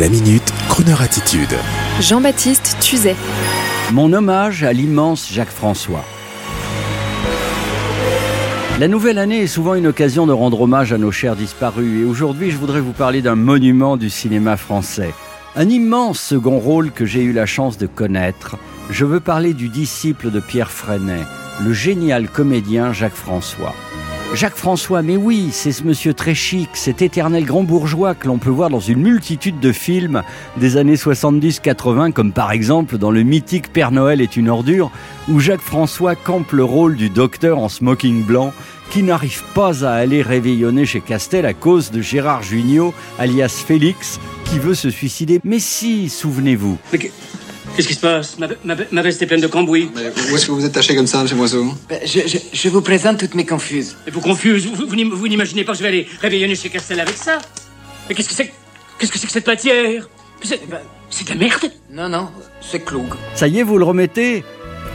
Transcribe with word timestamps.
La 0.00 0.08
minute, 0.08 0.54
Kroneur 0.70 1.02
attitude. 1.02 1.54
Jean-Baptiste 2.00 2.78
Tuzet. 2.80 3.14
Mon 3.92 4.10
hommage 4.14 4.64
à 4.64 4.72
l'immense 4.72 5.30
Jacques 5.30 5.50
François. 5.50 6.02
La 8.80 8.88
nouvelle 8.88 9.18
année 9.18 9.40
est 9.42 9.46
souvent 9.46 9.74
une 9.74 9.86
occasion 9.86 10.26
de 10.26 10.32
rendre 10.32 10.62
hommage 10.62 10.94
à 10.94 10.98
nos 10.98 11.12
chers 11.12 11.36
disparus 11.36 12.00
et 12.00 12.04
aujourd'hui 12.06 12.50
je 12.50 12.56
voudrais 12.56 12.80
vous 12.80 12.92
parler 12.92 13.20
d'un 13.20 13.34
monument 13.34 13.98
du 13.98 14.08
cinéma 14.08 14.56
français. 14.56 15.12
Un 15.56 15.68
immense 15.68 16.18
second 16.18 16.58
rôle 16.58 16.90
que 16.90 17.04
j'ai 17.04 17.22
eu 17.22 17.34
la 17.34 17.44
chance 17.44 17.76
de 17.76 17.86
connaître. 17.86 18.56
Je 18.88 19.04
veux 19.04 19.20
parler 19.20 19.52
du 19.52 19.68
disciple 19.68 20.30
de 20.30 20.40
Pierre 20.40 20.70
Freinet, 20.70 21.20
le 21.62 21.74
génial 21.74 22.30
comédien 22.30 22.94
Jacques 22.94 23.12
François. 23.12 23.74
Jacques 24.34 24.56
François, 24.56 25.02
mais 25.02 25.16
oui, 25.16 25.50
c'est 25.52 25.72
ce 25.72 25.84
monsieur 25.84 26.14
très 26.14 26.34
chic, 26.34 26.70
cet 26.72 27.02
éternel 27.02 27.44
grand 27.44 27.64
bourgeois 27.64 28.14
que 28.14 28.26
l'on 28.26 28.38
peut 28.38 28.50
voir 28.50 28.70
dans 28.70 28.80
une 28.80 29.00
multitude 29.00 29.60
de 29.60 29.72
films 29.72 30.22
des 30.56 30.78
années 30.78 30.94
70-80, 30.94 32.12
comme 32.12 32.32
par 32.32 32.50
exemple 32.50 32.96
dans 32.96 33.10
le 33.10 33.22
mythique 33.22 33.72
Père 33.72 33.92
Noël 33.92 34.22
est 34.22 34.36
une 34.36 34.48
ordure, 34.48 34.90
où 35.28 35.38
Jacques 35.38 35.60
François 35.60 36.14
campe 36.14 36.52
le 36.52 36.64
rôle 36.64 36.96
du 36.96 37.10
docteur 37.10 37.58
en 37.58 37.68
smoking 37.68 38.24
blanc 38.24 38.54
qui 38.90 39.02
n'arrive 39.02 39.42
pas 39.54 39.84
à 39.84 39.92
aller 39.92 40.22
réveillonner 40.22 40.86
chez 40.86 41.00
Castel 41.00 41.44
à 41.44 41.52
cause 41.54 41.90
de 41.90 42.00
Gérard 42.00 42.42
Jugnot, 42.42 42.94
alias 43.18 43.62
Félix, 43.66 44.18
qui 44.46 44.58
veut 44.58 44.74
se 44.74 44.90
suicider. 44.90 45.40
Mais 45.44 45.58
si, 45.58 46.08
souvenez-vous. 46.08 46.78
Qu'est-ce 47.74 47.88
qui 47.88 47.94
se 47.94 48.00
passe 48.00 48.38
ma, 48.38 48.48
ma, 48.64 48.74
ma, 48.90 49.02
veste 49.02 49.22
est 49.22 49.26
pleine 49.26 49.40
de 49.40 49.46
cambouis. 49.46 49.90
Mais 49.94 50.12
où 50.30 50.36
est-ce 50.36 50.46
que 50.46 50.52
vous 50.52 50.64
êtes 50.64 50.72
taché 50.72 50.94
comme 50.94 51.06
ça, 51.06 51.26
chez 51.26 51.34
Moiseau 51.34 51.64
ben, 51.88 52.00
je, 52.04 52.20
je, 52.26 52.38
je, 52.52 52.68
vous 52.68 52.82
présente 52.82 53.18
toutes 53.18 53.34
mes 53.34 53.46
confuses. 53.46 53.96
Et 54.06 54.10
vous 54.10 54.20
confuses 54.20 54.66
Vous, 54.66 54.86
vous, 54.86 55.16
vous 55.16 55.28
n'imaginez 55.28 55.64
pas 55.64 55.72
que 55.72 55.78
je 55.78 55.82
vais 55.82 55.88
aller 55.88 56.06
réveillonner 56.20 56.54
chez 56.54 56.68
Castel 56.68 57.00
avec 57.00 57.16
ça? 57.16 57.38
Mais 58.08 58.14
qu'est-ce 58.14 58.28
que 58.28 58.34
c'est 58.34 58.52
Qu'est-ce 58.98 59.10
que 59.10 59.18
c'est 59.18 59.26
que 59.26 59.32
cette 59.32 59.46
matière? 59.46 60.08
C'est 60.42 60.68
ben, 60.68 60.80
de 61.24 61.28
la 61.30 61.34
merde 61.34 61.72
Non, 61.90 62.08
non, 62.08 62.28
c'est 62.60 62.84
Cloug. 62.84 63.14
Ça 63.34 63.48
y 63.48 63.58
est, 63.58 63.62
vous 63.62 63.78
le 63.78 63.84
remettez? 63.84 64.44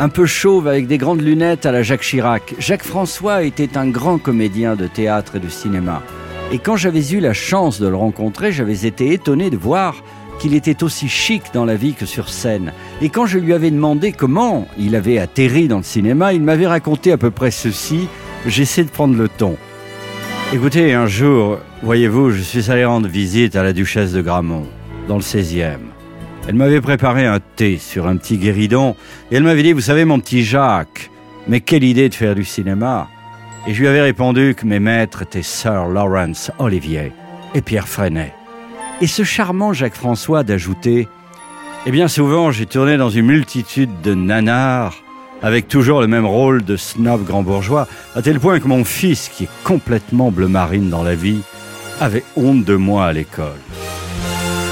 Un 0.00 0.08
peu 0.08 0.26
chauve 0.26 0.66
avec 0.66 0.88
des 0.88 0.98
grandes 0.98 1.20
lunettes 1.20 1.66
à 1.66 1.72
la 1.72 1.82
Jacques 1.82 2.02
Chirac. 2.02 2.54
Jacques 2.58 2.82
François 2.82 3.44
était 3.44 3.76
un 3.76 3.88
grand 3.88 4.18
comédien 4.18 4.74
de 4.74 4.88
théâtre 4.88 5.36
et 5.36 5.40
de 5.40 5.48
cinéma. 5.48 6.02
Et 6.52 6.58
quand 6.58 6.76
j'avais 6.76 7.08
eu 7.12 7.20
la 7.20 7.32
chance 7.32 7.80
de 7.80 7.86
le 7.86 7.96
rencontrer, 7.96 8.52
j'avais 8.52 8.86
été 8.86 9.12
étonné 9.12 9.50
de 9.50 9.56
voir 9.56 10.02
qu'il 10.44 10.54
était 10.54 10.84
aussi 10.84 11.08
chic 11.08 11.42
dans 11.54 11.64
la 11.64 11.74
vie 11.74 11.94
que 11.94 12.04
sur 12.04 12.28
scène. 12.28 12.74
Et 13.00 13.08
quand 13.08 13.24
je 13.24 13.38
lui 13.38 13.54
avais 13.54 13.70
demandé 13.70 14.12
comment 14.12 14.68
il 14.78 14.94
avait 14.94 15.16
atterri 15.16 15.68
dans 15.68 15.78
le 15.78 15.82
cinéma, 15.82 16.34
il 16.34 16.42
m'avait 16.42 16.66
raconté 16.66 17.12
à 17.12 17.16
peu 17.16 17.30
près 17.30 17.50
ceci. 17.50 18.08
J'essaie 18.46 18.84
de 18.84 18.90
prendre 18.90 19.16
le 19.16 19.30
ton. 19.30 19.56
Écoutez, 20.52 20.92
un 20.92 21.06
jour, 21.06 21.60
voyez-vous, 21.82 22.30
je 22.30 22.42
suis 22.42 22.70
allé 22.70 22.84
rendre 22.84 23.08
visite 23.08 23.56
à 23.56 23.62
la 23.62 23.72
duchesse 23.72 24.12
de 24.12 24.20
Gramont, 24.20 24.66
dans 25.08 25.16
le 25.16 25.22
16e. 25.22 25.78
Elle 26.46 26.56
m'avait 26.56 26.82
préparé 26.82 27.24
un 27.24 27.40
thé 27.40 27.78
sur 27.78 28.06
un 28.06 28.18
petit 28.18 28.36
guéridon 28.36 28.96
et 29.30 29.36
elle 29.36 29.44
m'avait 29.44 29.62
dit, 29.62 29.72
vous 29.72 29.80
savez, 29.80 30.04
mon 30.04 30.20
petit 30.20 30.44
Jacques, 30.44 31.10
mais 31.48 31.62
quelle 31.62 31.84
idée 31.84 32.10
de 32.10 32.14
faire 32.14 32.34
du 32.34 32.44
cinéma. 32.44 33.08
Et 33.66 33.72
je 33.72 33.80
lui 33.80 33.88
avais 33.88 34.02
répondu 34.02 34.54
que 34.54 34.66
mes 34.66 34.78
maîtres 34.78 35.22
étaient 35.22 35.40
Sir 35.40 35.86
Lawrence 35.86 36.50
Olivier 36.58 37.12
et 37.54 37.62
Pierre 37.62 37.88
Freinet. 37.88 38.34
Et 39.00 39.06
ce 39.06 39.24
charmant 39.24 39.72
Jacques 39.72 39.96
François 39.96 40.44
d'ajouter 40.44 41.08
Eh 41.86 41.90
bien, 41.90 42.06
souvent, 42.06 42.52
j'ai 42.52 42.66
tourné 42.66 42.96
dans 42.96 43.10
une 43.10 43.26
multitude 43.26 43.90
de 44.02 44.14
nanars, 44.14 45.02
avec 45.42 45.66
toujours 45.66 46.00
le 46.00 46.06
même 46.06 46.26
rôle 46.26 46.64
de 46.64 46.76
snob 46.76 47.24
grand 47.24 47.42
bourgeois, 47.42 47.88
à 48.14 48.22
tel 48.22 48.38
point 48.38 48.60
que 48.60 48.68
mon 48.68 48.84
fils, 48.84 49.28
qui 49.28 49.44
est 49.44 49.48
complètement 49.64 50.30
bleu 50.30 50.46
marine 50.46 50.90
dans 50.90 51.02
la 51.02 51.16
vie, 51.16 51.40
avait 52.00 52.24
honte 52.36 52.64
de 52.64 52.76
moi 52.76 53.06
à 53.06 53.12
l'école. 53.12 53.58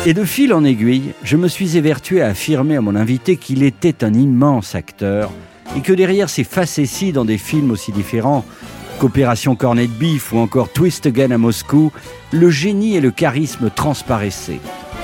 Et 0.07 0.15
de 0.15 0.25
fil 0.25 0.55
en 0.55 0.65
aiguille, 0.65 1.13
je 1.25 1.37
me 1.37 1.49
suis 1.49 1.77
évertué 1.77 2.23
à 2.23 2.29
affirmer 2.29 2.77
à 2.77 2.81
mon 2.81 2.97
invité 2.97 3.37
qu'il 3.37 3.63
était 3.63 4.05
un 4.05 4.15
immense 4.15 4.75
acteur 4.75 5.31
et 5.77 5.81
que 5.81 5.93
derrière 5.93 6.31
ses 6.31 6.45
facéties 6.45 7.13
dans 7.13 7.25
des 7.25 7.39
films 7.39 7.71
aussi 7.71 7.93
différents, 7.93 8.45
Opération 9.03 9.57
Cornet 9.57 9.87
Beef 9.87 10.33
ou 10.33 10.39
encore 10.39 10.73
Twist 10.73 11.07
Again 11.07 11.31
à 11.31 11.39
Moscou, 11.39 11.93
le 12.33 12.51
génie 12.51 12.97
et 12.97 13.01
le 13.01 13.11
charisme 13.11 13.71
transparaissaient. 13.71 14.61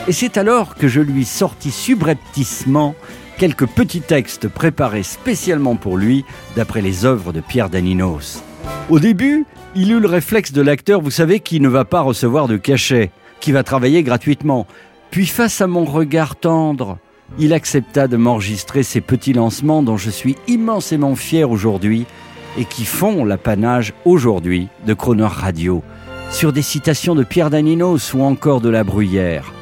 Et 0.07 0.13
c'est 0.13 0.37
alors 0.37 0.75
que 0.75 0.89
je 0.89 1.01
lui 1.01 1.25
sortis 1.25 1.71
subrepticement 1.71 2.95
quelques 3.39 3.67
petits 3.67 4.01
textes 4.01 4.49
préparés 4.49 5.03
spécialement 5.03 5.77
pour 5.77 5.97
lui 5.97 6.25
d'après 6.57 6.83
les 6.83 7.05
œuvres 7.05 7.33
de 7.33 7.41
Pierre 7.41 7.71
Daninos. 7.71 8.43
Au 8.91 8.99
début, 8.99 9.47
il 9.75 9.93
eut 9.93 10.01
le 10.01 10.09
réflexe 10.09 10.53
de 10.53 10.63
l'acteur, 10.63 11.01
vous 11.01 11.11
savez, 11.11 11.41
qui 11.41 11.61
ne 11.61 11.69
va 11.69 11.85
pas 11.85 12.01
recevoir 12.01 12.49
de 12.49 12.57
cachet, 12.57 13.11
qui 13.41 13.53
va 13.53 13.63
travailler 13.63 14.03
gratuitement. 14.03 14.67
Puis 15.11 15.27
face 15.27 15.61
à 15.61 15.67
mon 15.67 15.85
regard 15.85 16.37
tendre, 16.37 16.99
il 17.39 17.53
accepta 17.53 18.09
de 18.09 18.17
m'enregistrer 18.17 18.83
ces 18.83 19.01
petits 19.01 19.35
lancements 19.35 19.83
dont 19.83 19.97
je 19.97 20.11
suis 20.11 20.37
immensément 20.47 21.15
fier 21.15 21.51
aujourd'hui 21.51 22.07
et 22.57 22.65
qui 22.65 22.85
font 22.85 23.25
l'apanage 23.25 23.93
aujourd'hui 24.05 24.69
de 24.87 24.95
Croner 24.95 25.29
Radio, 25.29 25.83
sur 26.31 26.53
des 26.53 26.63
citations 26.63 27.15
de 27.15 27.25
Pierre 27.25 27.51
Daninos 27.51 28.15
ou 28.15 28.23
encore 28.23 28.61
de 28.61 28.69
La 28.69 28.85
Bruyère. 28.85 29.53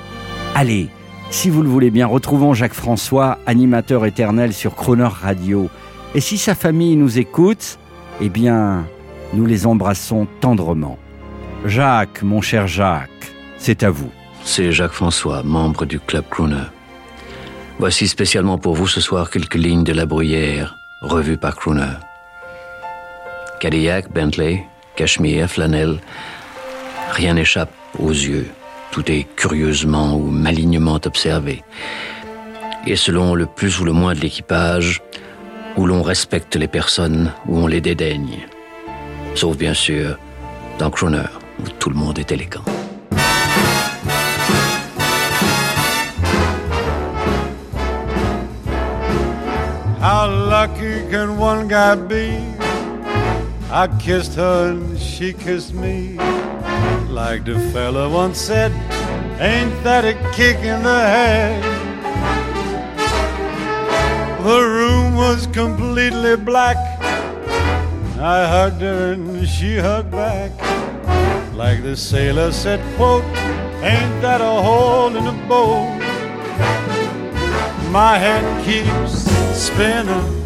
Allez, 0.55 0.89
si 1.31 1.51
vous 1.51 1.63
le 1.63 1.69
voulez 1.69 1.91
bien, 1.91 2.07
retrouvons 2.07 2.55
Jacques 2.55 2.75
François, 2.75 3.39
animateur 3.47 4.07
éternel 4.07 4.53
sur 4.53 4.75
Croner 4.75 5.09
Radio. 5.09 5.69
Et 6.15 6.21
si 6.21 6.39
sa 6.39 6.55
famille 6.55 6.97
nous 6.97 7.19
écoute, 7.19 7.79
eh 8.21 8.29
bien, 8.29 8.87
nous 9.35 9.45
les 9.45 9.67
embrassons 9.67 10.27
tendrement. 10.41 10.99
Jacques, 11.65 12.23
mon 12.23 12.41
cher 12.41 12.69
Jacques, 12.69 13.35
c'est 13.59 13.83
à 13.83 13.91
vous. 13.91 14.11
C'est 14.45 14.71
Jacques 14.73 14.93
François, 14.93 15.43
membre 15.43 15.85
du 15.85 15.99
Club 15.99 16.25
Croner. 16.31 16.71
Voici 17.79 18.09
spécialement 18.09 18.57
pour 18.57 18.75
vous 18.75 18.87
ce 18.87 19.01
soir 19.01 19.31
quelques 19.31 19.57
lignes 19.57 19.85
de 19.85 19.93
La 19.93 20.07
Bruyère, 20.07 20.77
revues 21.03 21.37
par 21.37 21.57
Croner. 21.57 21.99
Cadillac, 23.61 24.13
Bentley, 24.13 24.65
Cachemire, 24.97 25.49
flanelle, 25.49 25.99
rien 27.13 27.35
n'échappe 27.35 27.73
aux 27.99 28.11
yeux. 28.11 28.49
Tout 28.91 29.11
est 29.11 29.27
curieusement 29.37 30.15
ou 30.15 30.31
malignement 30.31 30.99
observé. 31.05 31.63
Et 32.87 32.97
selon 32.97 33.35
le 33.35 33.47
plus 33.47 33.81
ou 33.81 33.85
le 33.85 33.93
moins 33.93 34.15
de 34.15 34.21
l'équipage, 34.21 35.03
où 35.77 35.87
l'on 35.87 36.03
respecte 36.03 36.57
les 36.57 36.69
personnes, 36.69 37.33
où 37.47 37.59
on 37.59 37.67
les 37.67 37.81
dédaigne. 37.81 38.47
Sauf 39.35 39.57
bien 39.57 39.75
sûr 39.75 40.17
dans 40.79 40.91
Croner, 40.91 41.29
où 41.61 41.69
tout 41.79 41.91
le 41.91 41.97
monde 41.97 42.19
est 42.19 42.33
élégant. 42.33 42.65
How 50.01 50.29
lucky 50.29 51.11
can 51.11 51.37
one 51.39 51.67
guy 51.67 51.97
be? 51.97 52.56
I 53.69 53.89
kissed 54.01 54.35
her 54.35 54.71
and 54.71 54.97
she 54.99 55.33
kissed 55.33 55.75
me. 55.75 56.17
Like 57.09 57.45
the 57.45 57.59
fella 57.73 58.09
once 58.09 58.39
said, 58.39 58.71
ain't 59.41 59.83
that 59.83 60.05
a 60.05 60.15
kick 60.33 60.59
in 60.59 60.85
the 60.85 61.01
head? 61.01 61.63
The 64.45 64.61
room 64.61 65.17
was 65.17 65.49
completely 65.49 66.37
black. 66.37 66.77
I 68.19 68.47
hugged 68.47 68.83
her 68.83 69.13
and 69.15 69.49
she 69.49 69.79
hugged 69.79 70.13
back. 70.13 70.53
Like 71.53 71.83
the 71.83 71.97
sailor 71.97 72.53
said, 72.53 72.81
quote, 72.97 73.25
ain't 73.83 74.23
that 74.23 74.41
a 74.41 74.63
hole 74.63 75.17
in 75.17 75.25
the 75.25 75.47
boat? 75.49 75.99
My 77.91 78.17
head 78.17 78.45
keeps 78.65 79.23
spinning. 79.61 80.46